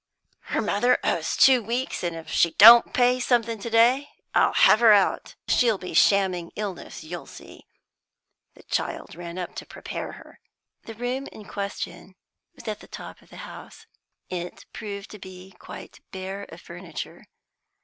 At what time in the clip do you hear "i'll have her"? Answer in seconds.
4.33-4.91